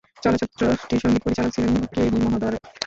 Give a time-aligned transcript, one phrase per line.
[0.23, 2.53] চলচ্চিত্রটির সঙ্গীত পরিচালক ছিলেন কে ভি মহাদেব।